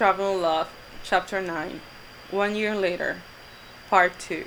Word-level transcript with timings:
Travel 0.00 0.38
Love, 0.38 0.70
Chapter 1.04 1.42
9. 1.42 1.78
One 2.30 2.56
year 2.56 2.74
later, 2.74 3.20
Part 3.90 4.18
2. 4.18 4.46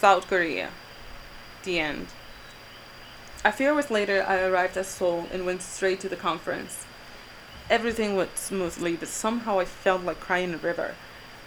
South 0.00 0.26
Korea. 0.26 0.70
The 1.64 1.78
end. 1.78 2.06
A 3.44 3.52
few 3.52 3.68
hours 3.68 3.90
later, 3.90 4.24
I 4.26 4.40
arrived 4.40 4.78
at 4.78 4.86
Seoul 4.86 5.28
and 5.30 5.44
went 5.44 5.60
straight 5.60 6.00
to 6.00 6.08
the 6.08 6.16
conference. 6.16 6.86
Everything 7.68 8.16
went 8.16 8.38
smoothly, 8.38 8.96
but 8.96 9.08
somehow 9.08 9.58
I 9.58 9.66
felt 9.66 10.02
like 10.02 10.18
crying 10.18 10.54
a 10.54 10.56
river. 10.56 10.94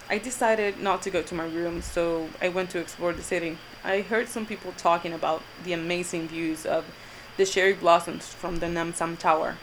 I 0.08 0.20
decided 0.20 0.80
not 0.80 1.02
to 1.02 1.10
go 1.10 1.24
to 1.24 1.34
my 1.34 1.48
room, 1.48 1.82
so 1.82 2.30
I 2.40 2.50
went 2.50 2.70
to 2.70 2.80
explore 2.80 3.14
the 3.14 3.24
city. 3.24 3.58
I 3.84 4.02
heard 4.02 4.28
some 4.28 4.46
people 4.46 4.74
talking 4.78 5.12
about 5.12 5.42
the 5.64 5.74
amazing 5.74 6.28
views 6.28 6.68
of 6.68 6.86
the 7.36 7.48
cherry 7.48 7.74
blossoms 7.74 8.28
from 8.28 8.60
the 8.60 8.68
Namsan 8.68 9.18
Tower. 9.18 9.58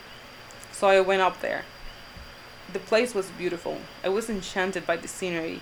So 0.73 0.89
I 0.89 1.01
went 1.01 1.23
up 1.23 1.41
there. 1.41 1.63
The 2.75 2.81
place 2.81 3.15
was 3.15 3.31
beautiful. 3.31 3.79
I 4.03 4.09
was 4.09 4.29
enchanted 4.29 4.85
by 4.85 4.97
the 4.97 5.07
scenery. 5.07 5.61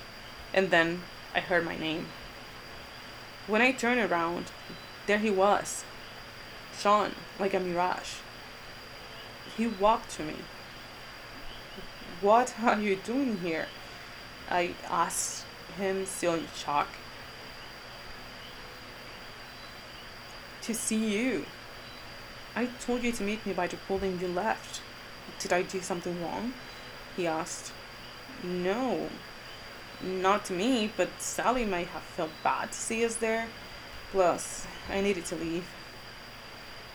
And 0.54 0.70
then 0.70 1.02
I 1.34 1.40
heard 1.40 1.62
my 1.62 1.76
name. 1.76 2.06
When 3.46 3.60
I 3.60 3.72
turned 3.72 4.00
around, 4.00 4.46
there 5.06 5.18
he 5.18 5.30
was. 5.30 5.84
Sean, 6.74 7.12
like 7.38 7.52
a 7.52 7.60
mirage. 7.60 8.14
He 9.58 9.66
walked 9.66 10.10
to 10.12 10.22
me. 10.22 10.36
What 12.22 12.54
are 12.62 12.80
you 12.80 12.96
doing 12.96 13.36
here? 13.38 13.66
I 14.50 14.74
asked 14.88 15.44
him, 15.76 16.06
still 16.06 16.34
in 16.34 16.46
shock. 16.56 16.88
To 20.62 20.72
see 20.72 21.18
you. 21.18 21.44
I 22.56 22.70
told 22.80 23.02
you 23.02 23.12
to 23.12 23.22
meet 23.22 23.44
me 23.44 23.52
by 23.52 23.66
the 23.66 23.76
pool 23.76 23.98
and 24.02 24.18
you 24.18 24.28
left. 24.28 24.80
Did 25.38 25.52
I 25.52 25.60
do 25.60 25.82
something 25.82 26.22
wrong? 26.22 26.54
He 27.16 27.26
asked. 27.26 27.72
No, 28.42 29.08
not 30.02 30.44
to 30.46 30.52
me, 30.52 30.90
but 30.96 31.08
Sally 31.18 31.64
might 31.64 31.88
have 31.88 32.02
felt 32.02 32.30
bad 32.42 32.72
to 32.72 32.78
see 32.78 33.04
us 33.04 33.16
there. 33.16 33.46
Plus, 34.10 34.66
I 34.90 35.00
needed 35.00 35.24
to 35.26 35.36
leave. 35.36 35.66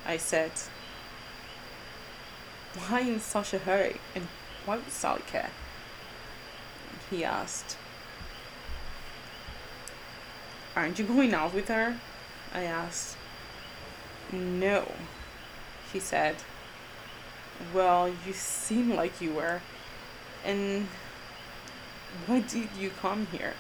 I 0.06 0.18
said, 0.18 0.52
Why 2.88 3.02
in 3.02 3.20
such 3.20 3.54
a 3.54 3.60
hurry? 3.60 3.98
And 4.14 4.28
why 4.66 4.78
would 4.78 4.92
Sally 4.92 5.24
care? 5.28 5.52
He 7.10 7.24
asked. 7.24 7.78
Aren't 10.76 11.00
you 11.00 11.06
going 11.06 11.34
out 11.34 11.54
with 11.54 11.70
her? 11.70 12.00
I 12.54 12.64
asked. 12.64 13.18
No, 14.32 14.92
he 15.92 16.00
said. 16.00 16.36
Well, 17.74 18.10
you 18.10 18.34
seem 18.34 18.94
like 18.94 19.22
you 19.22 19.34
were. 19.34 19.62
And 20.48 20.88
why 22.26 22.40
did 22.40 22.70
you 22.80 22.90
come 23.02 23.28
here? 23.28 23.54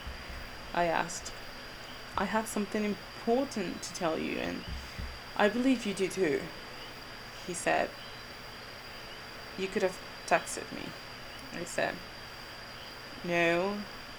I 0.73 0.85
asked. 0.85 1.33
I 2.17 2.23
have 2.23 2.47
something 2.47 2.85
important 2.85 3.81
to 3.83 3.93
tell 3.93 4.17
you, 4.17 4.38
and 4.38 4.63
I 5.35 5.49
believe 5.49 5.85
you 5.85 5.93
do 5.93 6.08
too, 6.08 6.39
he 7.45 7.53
said. 7.53 7.89
You 9.58 9.67
could 9.67 9.83
have 9.83 9.97
texted 10.27 10.71
me, 10.73 10.83
I 11.59 11.65
said. 11.65 11.93
No, 13.25 13.73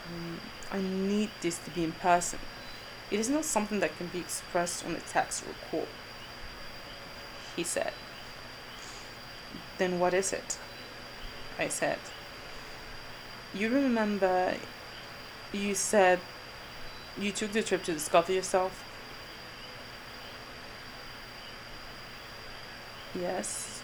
um, 0.07 0.41
I 0.71 0.83
need 0.83 1.31
this 1.41 1.57
to 1.61 1.71
be 1.71 1.85
in 1.85 1.93
person. 1.93 2.39
It 3.11 3.19
is 3.19 3.31
not 3.31 3.47
something 3.47 3.81
that 3.81 3.97
can 3.97 4.09
be 4.09 4.19
expressed 4.19 4.85
on 4.85 4.95
a 4.95 5.01
text 5.01 5.43
or 5.45 5.55
call, 5.71 5.89
he 7.57 7.65
said. 7.65 7.95
Then 9.79 9.99
what 9.99 10.13
is 10.13 10.35
it? 10.35 10.59
I 11.59 11.69
said. 11.69 11.99
You 13.55 13.71
remember 13.71 14.55
you 15.53 15.75
said 15.75 16.21
you 17.19 17.33
took 17.33 17.53
the 17.53 17.63
trip 17.63 17.83
to 17.85 17.93
discover 17.93 18.33
yourself? 18.33 18.85
Yes. 23.15 23.83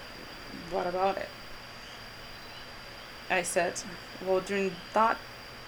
What 0.71 0.87
about 0.87 1.17
it? 1.17 1.29
I 3.31 3.43
said, 3.43 3.81
Well, 4.25 4.41
during 4.41 4.73
that 4.93 5.17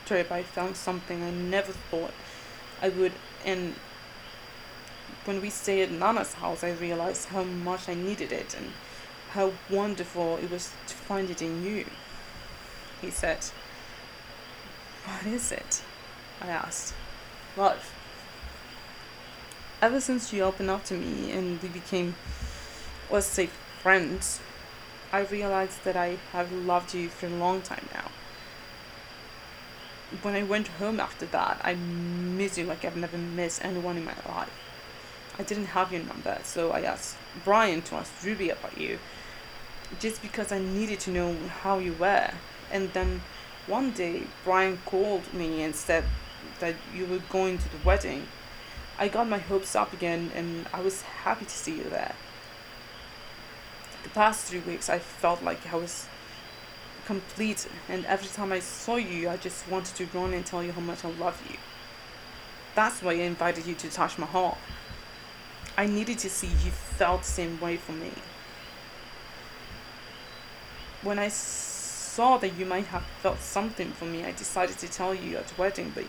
trip, 0.04 0.30
I 0.30 0.42
found 0.42 0.76
something 0.76 1.22
I 1.22 1.30
never 1.30 1.72
thought 1.72 2.12
I 2.82 2.90
would. 2.90 3.12
And 3.44 3.74
when 5.24 5.40
we 5.40 5.50
stayed 5.50 5.84
at 5.84 5.90
Nana's 5.90 6.34
house, 6.34 6.62
I 6.62 6.72
realized 6.72 7.28
how 7.28 7.44
much 7.44 7.88
I 7.88 7.94
needed 7.94 8.30
it 8.30 8.54
and 8.54 8.72
how 9.30 9.52
wonderful 9.70 10.36
it 10.36 10.50
was 10.50 10.70
to 10.86 10.94
find 10.94 11.30
it 11.30 11.42
in 11.42 11.64
you. 11.64 11.86
He 13.00 13.10
said, 13.10 13.38
What 15.06 15.26
is 15.26 15.52
it? 15.52 15.82
I 16.40 16.48
asked. 16.48 16.94
Love. 17.56 17.92
Ever 19.80 20.00
since 20.00 20.32
you 20.32 20.42
opened 20.42 20.70
up 20.70 20.84
to 20.86 20.94
me 20.94 21.30
and 21.30 21.62
we 21.62 21.68
became, 21.68 22.16
let's 23.10 23.26
say, 23.26 23.48
friends, 23.82 24.40
I 25.12 25.20
realized 25.20 25.84
that 25.84 25.96
I 25.96 26.18
have 26.32 26.50
loved 26.50 26.92
you 26.92 27.08
for 27.08 27.26
a 27.26 27.30
long 27.30 27.62
time 27.62 27.88
now. 27.94 28.10
When 30.22 30.34
I 30.34 30.42
went 30.42 30.68
home 30.68 30.98
after 30.98 31.26
that, 31.26 31.60
I 31.62 31.74
missed 31.74 32.58
you 32.58 32.64
like 32.64 32.84
I've 32.84 32.96
never 32.96 33.18
missed 33.18 33.64
anyone 33.64 33.96
in 33.96 34.04
my 34.04 34.14
life. 34.28 34.50
I 35.38 35.42
didn't 35.42 35.66
have 35.66 35.92
your 35.92 36.02
number, 36.02 36.38
so 36.42 36.72
I 36.72 36.80
asked 36.80 37.16
Brian 37.44 37.82
to 37.82 37.96
ask 37.96 38.12
Ruby 38.24 38.50
about 38.50 38.78
you, 38.78 38.98
just 40.00 40.22
because 40.22 40.50
I 40.50 40.58
needed 40.58 40.98
to 41.00 41.10
know 41.10 41.36
how 41.62 41.78
you 41.78 41.92
were. 41.92 42.30
And 42.72 42.92
then 42.92 43.20
one 43.66 43.90
day, 43.90 44.24
Brian 44.44 44.78
called 44.86 45.32
me 45.34 45.62
and 45.62 45.74
said 45.74 46.04
that 46.60 46.74
you 46.94 47.06
were 47.06 47.20
going 47.30 47.58
to 47.58 47.68
the 47.68 47.78
wedding. 47.84 48.28
I 48.98 49.08
got 49.08 49.28
my 49.28 49.38
hopes 49.38 49.76
up 49.76 49.92
again, 49.92 50.30
and 50.34 50.66
I 50.72 50.80
was 50.80 51.02
happy 51.02 51.44
to 51.44 51.50
see 51.50 51.76
you 51.78 51.84
there 51.84 52.14
the 54.06 54.10
past 54.10 54.46
three 54.46 54.60
weeks 54.60 54.88
I 54.88 55.00
felt 55.00 55.42
like 55.42 55.72
I 55.72 55.76
was 55.76 56.06
complete 57.06 57.68
and 57.88 58.06
every 58.06 58.28
time 58.28 58.52
I 58.52 58.60
saw 58.60 58.96
you 58.96 59.28
I 59.28 59.36
just 59.36 59.68
wanted 59.68 59.96
to 59.96 60.06
run 60.16 60.32
and 60.32 60.46
tell 60.46 60.62
you 60.62 60.70
how 60.70 60.80
much 60.80 61.04
I 61.04 61.10
love 61.10 61.42
you. 61.50 61.56
That's 62.76 63.02
why 63.02 63.12
I 63.12 63.26
invited 63.32 63.66
you 63.66 63.74
to 63.74 63.90
Taj 63.90 64.16
Mahal. 64.16 64.58
I 65.76 65.86
needed 65.86 66.18
to 66.20 66.30
see 66.30 66.46
you 66.46 66.70
felt 66.70 67.22
the 67.22 67.28
same 67.28 67.60
way 67.60 67.76
for 67.76 67.92
me. 67.92 68.12
When 71.02 71.18
I 71.18 71.28
saw 72.16 72.38
that 72.38 72.56
you 72.56 72.64
might 72.64 72.86
have 72.86 73.04
felt 73.20 73.40
something 73.40 73.90
for 73.92 74.06
me, 74.06 74.24
I 74.24 74.32
decided 74.32 74.78
to 74.78 74.88
tell 74.88 75.14
you 75.14 75.36
at 75.36 75.48
the 75.48 75.60
wedding, 75.60 75.92
but 75.94 76.04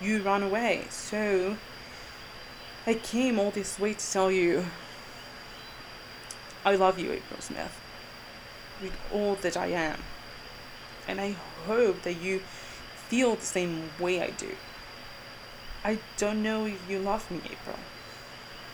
you 0.00 0.22
ran 0.22 0.42
away. 0.42 0.86
So 0.88 1.58
I 2.86 2.94
came 2.94 3.38
all 3.38 3.50
this 3.50 3.78
way 3.78 3.92
to 3.92 4.12
tell 4.12 4.30
you 4.30 4.64
I 6.64 6.76
love 6.76 6.98
you, 6.98 7.12
April 7.12 7.40
Smith, 7.40 7.78
with 8.80 8.96
all 9.12 9.34
that 9.36 9.56
I 9.56 9.66
am. 9.66 9.98
And 11.06 11.20
I 11.20 11.36
hope 11.66 12.02
that 12.02 12.14
you 12.14 12.40
feel 13.08 13.36
the 13.36 13.44
same 13.44 13.90
way 13.98 14.22
I 14.22 14.30
do. 14.30 14.52
I 15.84 15.98
don't 16.16 16.42
know 16.42 16.64
if 16.64 16.80
you 16.88 17.00
love 17.00 17.30
me, 17.30 17.40
April. 17.44 17.76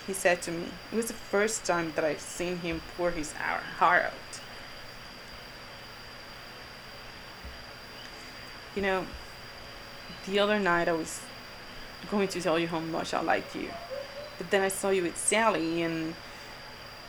He 0.06 0.12
said 0.12 0.40
to 0.42 0.52
me. 0.52 0.66
It 0.92 0.96
was 0.96 1.06
the 1.06 1.14
first 1.14 1.64
time 1.64 1.92
that 1.96 2.04
I've 2.04 2.20
seen 2.20 2.58
him 2.58 2.80
pour 2.96 3.10
his 3.10 3.32
heart 3.32 4.04
out. 4.04 4.45
You 8.76 8.82
know, 8.82 9.06
the 10.26 10.38
other 10.38 10.60
night 10.60 10.86
I 10.88 10.92
was 10.92 11.20
going 12.10 12.28
to 12.28 12.40
tell 12.40 12.58
you 12.58 12.68
how 12.68 12.78
much 12.78 13.14
I 13.14 13.22
liked 13.22 13.56
you. 13.56 13.70
But 14.38 14.50
then 14.50 14.62
I 14.62 14.68
saw 14.68 14.90
you 14.90 15.02
with 15.02 15.16
Sally 15.16 15.82
and 15.82 16.14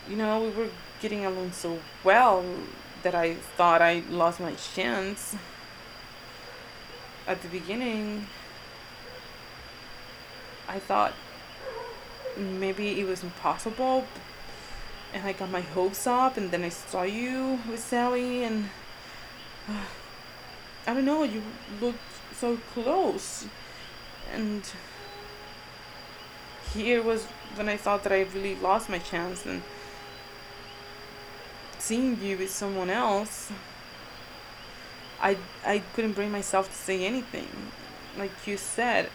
you 0.10 0.16
know, 0.16 0.44
we 0.44 0.50
were 0.52 0.70
getting 1.02 1.26
along 1.26 1.52
so 1.52 1.80
well 2.04 2.44
that 3.04 3.14
I 3.14 3.36
thought 3.36 3.82
I 3.82 4.04
lost 4.10 4.40
my 4.40 4.54
chance. 4.74 5.36
At 7.28 7.42
the 7.42 7.50
beginning, 7.50 8.28
I 10.68 10.80
thought 10.80 11.14
maybe 12.38 13.00
it 13.00 13.06
was 13.06 13.24
impossible, 13.24 14.06
and 15.14 15.26
I 15.26 15.34
got 15.34 15.50
my 15.50 15.62
hopes 15.62 16.08
up, 16.08 16.38
and 16.38 16.52
then 16.52 16.64
I 16.64 16.70
saw 16.70 17.04
you 17.04 17.60
with 17.70 17.82
Sally, 17.82 18.44
and 18.44 18.70
uh, 19.70 19.84
I 20.88 20.94
don't 20.94 21.04
know, 21.04 21.24
you 21.24 21.42
looked 21.82 22.00
so 22.34 22.58
close, 22.74 23.46
and 24.34 24.64
here 26.74 27.04
was 27.04 27.26
when 27.56 27.68
I 27.68 27.76
thought 27.76 28.04
that 28.04 28.14
I 28.14 28.22
really 28.34 28.56
lost 28.56 28.90
my 28.90 29.00
chance, 29.00 29.46
and 29.46 29.64
seeing 31.78 32.18
you 32.22 32.38
with 32.38 32.52
someone 32.52 32.90
else, 32.90 33.52
I 35.22 35.38
I 35.66 35.84
couldn't 35.94 36.14
bring 36.14 36.32
myself 36.32 36.70
to 36.70 36.76
say 36.76 37.06
anything. 37.06 37.50
Like 38.18 38.48
you 38.48 38.56
said, 38.56 39.10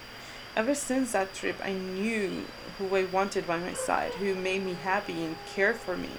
ever 0.55 0.75
since 0.75 1.13
that 1.13 1.33
trip, 1.33 1.55
I 1.63 1.73
knew 1.73 2.45
who 2.77 2.95
I 2.95 3.05
wanted 3.05 3.47
by 3.47 3.57
my 3.57 3.73
side, 3.73 4.13
who 4.13 4.35
made 4.35 4.63
me 4.63 4.75
happy 4.75 5.23
and 5.23 5.35
cared 5.55 5.77
for 5.77 5.97
me. 5.97 6.11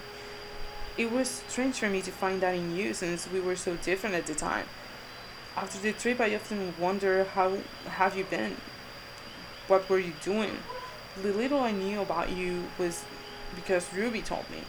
It 0.97 1.13
was 1.13 1.43
strange 1.49 1.77
for 1.79 1.89
me 1.89 2.03
to 2.03 2.11
find 2.11 2.41
that 2.41 2.55
in 2.55 2.75
you 2.77 2.93
since 2.95 3.29
we 3.31 3.41
were 3.41 3.57
so 3.57 3.77
different 3.77 4.17
at 4.17 4.27
the 4.27 4.35
time. 4.35 4.67
After 5.57 5.79
the 5.79 5.93
trip, 5.93 6.21
I 6.21 6.35
often 6.35 6.75
wonder 6.79 7.25
how 7.25 7.59
have 7.87 8.17
you 8.17 8.25
been? 8.25 8.57
What 9.69 9.89
were 9.89 9.99
you 9.99 10.13
doing? 10.23 10.59
The 11.23 11.33
little 11.33 11.61
I 11.61 11.71
knew 11.71 12.01
about 12.01 12.31
you 12.31 12.65
was 12.79 13.05
because 13.55 13.93
Ruby 13.93 14.21
told 14.21 14.51
me. 14.51 14.63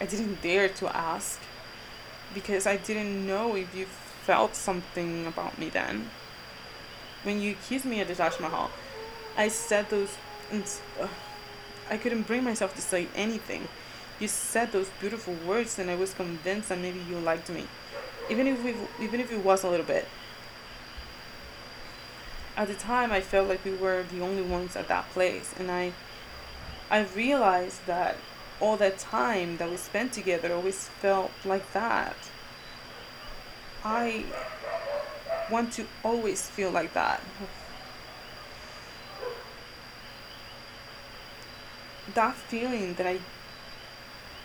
I 0.00 0.06
didn't 0.06 0.42
dare 0.42 0.68
to 0.68 0.96
ask 0.96 1.40
because 2.34 2.66
I 2.66 2.76
didn't 2.76 3.26
know 3.26 3.56
if 3.56 3.74
you 3.74 3.86
felt 4.24 4.54
something 4.54 5.26
about 5.26 5.58
me 5.58 5.70
then. 5.70 6.10
When 7.22 7.40
you 7.40 7.56
kissed 7.66 7.84
me 7.84 8.00
at 8.00 8.08
the 8.08 8.14
Taj 8.14 8.38
Mahal, 8.38 8.70
I 9.36 9.48
said 9.48 9.88
those. 9.90 10.16
Uh, 10.52 11.08
I 11.90 11.96
couldn't 11.96 12.26
bring 12.26 12.44
myself 12.44 12.74
to 12.76 12.82
say 12.82 13.08
anything. 13.14 13.68
You 14.20 14.28
said 14.28 14.72
those 14.72 14.90
beautiful 15.00 15.34
words, 15.46 15.78
and 15.78 15.90
I 15.90 15.96
was 15.96 16.12
convinced 16.12 16.68
that 16.68 16.78
maybe 16.78 17.00
you 17.08 17.18
liked 17.18 17.48
me, 17.50 17.66
even 18.30 18.46
if 18.46 18.62
we, 18.64 18.74
even 19.04 19.20
if 19.20 19.32
it 19.32 19.44
was 19.44 19.64
a 19.64 19.70
little 19.70 19.86
bit. 19.86 20.06
At 22.56 22.68
the 22.68 22.74
time, 22.74 23.12
I 23.12 23.20
felt 23.20 23.48
like 23.48 23.64
we 23.64 23.72
were 23.72 24.04
the 24.10 24.20
only 24.20 24.42
ones 24.42 24.74
at 24.76 24.88
that 24.88 25.08
place, 25.10 25.54
and 25.58 25.70
I, 25.70 25.92
I 26.90 27.04
realized 27.14 27.86
that 27.86 28.16
all 28.60 28.76
that 28.78 28.98
time 28.98 29.56
that 29.58 29.70
we 29.70 29.76
spent 29.76 30.12
together 30.12 30.52
always 30.52 30.88
felt 30.88 31.30
like 31.44 31.72
that. 31.72 32.16
I 33.84 34.24
want 35.50 35.72
to 35.74 35.86
always 36.02 36.48
feel 36.48 36.70
like 36.70 36.92
that. 36.94 37.22
That 42.14 42.34
feeling 42.34 42.94
that 42.94 43.06
I 43.06 43.18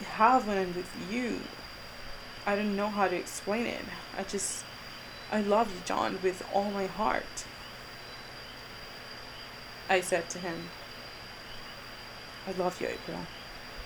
have 0.04 0.48
when 0.48 0.58
I'm 0.58 0.76
with 0.76 0.92
you, 1.10 1.40
I 2.46 2.56
don't 2.56 2.76
know 2.76 2.90
how 2.90 3.08
to 3.08 3.16
explain 3.16 3.66
it. 3.66 3.86
I 4.18 4.24
just, 4.24 4.64
I 5.32 5.42
love 5.42 5.74
you, 5.74 5.82
John, 5.86 6.20
with 6.22 6.46
all 6.54 6.72
my 6.72 6.86
heart. 6.86 7.46
I 9.90 10.02
said 10.02 10.30
to 10.32 10.40
him, 10.40 10.70
I 12.48 12.52
love 12.52 12.82
you, 12.82 12.88
April 12.88 13.20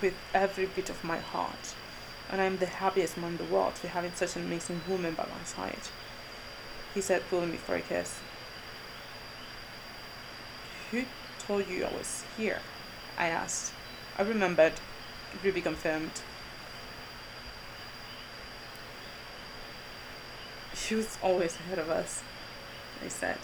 with 0.01 0.13
every 0.33 0.65
bit 0.65 0.89
of 0.89 1.04
my 1.04 1.18
heart. 1.18 1.75
And 2.30 2.42
I'm 2.42 2.57
the 2.57 2.65
happiest 2.65 3.18
man 3.18 3.31
in 3.31 3.38
the 3.38 3.45
world 3.45 3.74
for 3.74 3.88
having 3.88 4.12
such 4.13 4.36
an 4.36 4.44
amazing 4.44 4.81
woman 4.88 5.13
by 5.13 5.24
my 5.25 5.44
side. 5.45 5.89
He 6.94 7.01
said, 7.01 7.24
pulling 7.30 7.51
me 7.51 7.57
for 7.57 7.75
a 7.75 7.81
kiss. 7.81 8.19
Who 10.92 11.04
told 11.39 11.68
you 11.68 11.86
I 11.86 11.94
was 11.94 12.24
here? 12.38 12.59
I 13.18 13.27
asked. 13.27 13.74
I 14.18 14.24
remembered. 14.24 14.74
Ruby 15.44 15.62
confirmed. 15.62 16.21
She 20.87 20.95
was 20.95 21.17
always 21.21 21.55
ahead 21.55 21.79
of 21.79 21.89
us, 21.89 22.23
I 23.03 23.09
said. 23.09 23.39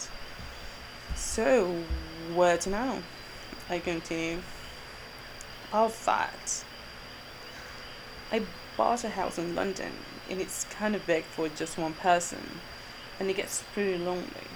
So, 1.14 1.82
what 2.34 2.62
to 2.62 2.70
now? 2.70 3.02
I 3.68 3.78
continue 3.78 4.40
of 5.74 6.04
that, 6.04 6.64
I 8.30 8.42
bought 8.76 9.02
a 9.02 9.08
house 9.08 9.38
in 9.38 9.56
London 9.56 9.90
and 10.30 10.40
it's 10.40 10.64
kind 10.64 10.94
of 10.94 11.04
big 11.04 11.24
for 11.24 11.48
just 11.48 11.76
one 11.76 11.94
person 11.94 12.60
and 13.18 13.28
it 13.28 13.36
gets 13.36 13.64
pretty 13.74 13.98
lonely. 13.98 14.48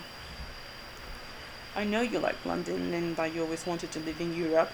I 1.74 1.84
know 1.84 2.00
you 2.00 2.20
like 2.20 2.44
London 2.44 2.94
and 2.94 3.16
that 3.16 3.34
you 3.34 3.42
always 3.42 3.66
wanted 3.66 3.90
to 3.92 4.00
live 4.00 4.20
in 4.20 4.34
Europe. 4.34 4.70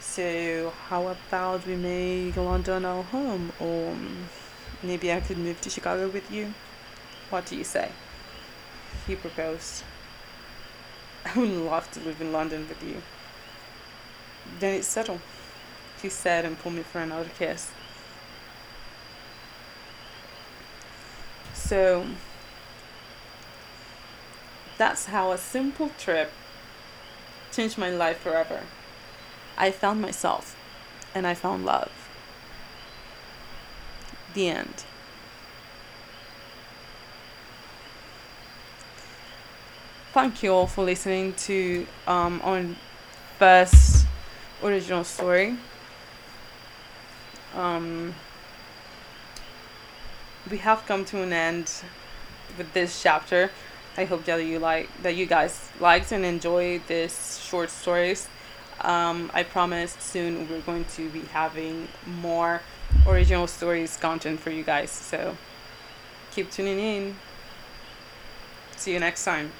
So 0.00 0.72
how 0.88 1.06
about 1.08 1.66
we 1.66 1.76
make 1.76 2.36
London 2.36 2.84
our 2.84 3.04
home 3.04 3.52
or 3.60 3.96
maybe 4.82 5.12
I 5.12 5.20
could 5.20 5.38
move 5.38 5.60
to 5.60 5.70
Chicago 5.70 6.08
with 6.08 6.30
you? 6.32 6.52
What 7.30 7.46
do 7.46 7.56
you 7.56 7.64
say? 7.64 7.90
He 9.06 9.16
proposed. 9.16 9.84
I 11.24 11.38
would 11.38 11.48
love 11.48 11.90
to 11.92 12.00
live 12.00 12.20
in 12.20 12.32
London 12.32 12.68
with 12.68 12.82
you. 12.82 13.02
Then 14.58 14.74
it's 14.74 14.86
settled 14.86 15.20
he 16.02 16.08
said 16.08 16.44
and 16.44 16.58
pulled 16.58 16.74
me 16.74 16.82
for 16.82 17.00
another 17.00 17.28
kiss. 17.38 17.70
So 21.54 22.06
that's 24.78 25.06
how 25.06 25.32
a 25.32 25.38
simple 25.38 25.90
trip 25.98 26.32
changed 27.52 27.76
my 27.76 27.90
life 27.90 28.18
forever. 28.20 28.60
I 29.58 29.70
found 29.70 30.00
myself 30.00 30.56
and 31.14 31.26
I 31.26 31.34
found 31.34 31.64
love. 31.64 31.92
The 34.32 34.48
end. 34.48 34.84
Thank 40.12 40.42
you 40.42 40.52
all 40.52 40.66
for 40.66 40.84
listening 40.84 41.34
to 41.34 41.86
um, 42.06 42.40
our 42.42 42.64
first 43.38 44.06
original 44.62 45.04
story 45.04 45.56
um, 47.54 48.14
we 50.50 50.58
have 50.58 50.84
come 50.86 51.04
to 51.06 51.22
an 51.22 51.32
end 51.32 51.72
with 52.56 52.72
this 52.72 53.02
chapter. 53.02 53.50
I 53.96 54.04
hope 54.04 54.24
that 54.24 54.36
you 54.38 54.58
like 54.58 54.88
that 55.02 55.16
you 55.16 55.26
guys 55.26 55.68
liked 55.80 56.12
and 56.12 56.24
enjoyed 56.24 56.82
this 56.86 57.38
short 57.38 57.70
stories. 57.70 58.28
Um, 58.80 59.30
I 59.34 59.42
promise 59.42 59.92
soon 60.00 60.48
we're 60.48 60.60
going 60.60 60.84
to 60.96 61.10
be 61.10 61.20
having 61.32 61.88
more 62.06 62.62
original 63.06 63.46
stories 63.46 63.96
content 63.96 64.40
for 64.40 64.50
you 64.50 64.62
guys. 64.62 64.90
So 64.90 65.36
keep 66.32 66.50
tuning 66.50 66.78
in. 66.78 67.16
See 68.76 68.92
you 68.92 69.00
next 69.00 69.24
time. 69.24 69.52